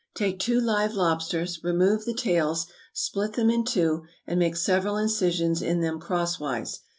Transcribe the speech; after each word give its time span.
= 0.11 0.13
Take 0.15 0.39
two 0.39 0.59
live 0.59 0.95
lobsters, 0.95 1.63
remove 1.63 2.05
the 2.05 2.15
tails, 2.15 2.65
split 2.91 3.33
them 3.33 3.51
in 3.51 3.63
two, 3.63 4.01
and 4.25 4.39
make 4.39 4.55
several 4.55 4.97
incisions 4.97 5.61
in 5.61 5.81
them 5.81 5.99
crosswise. 5.99 6.79